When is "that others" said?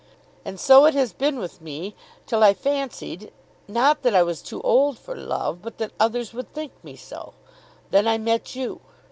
5.77-6.33